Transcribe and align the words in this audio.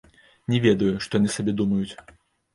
Не 0.53 0.61
ведаю, 0.63 0.95
што 1.03 1.13
яны 1.21 1.29
сабе 1.35 1.55
думаюць. 1.61 1.93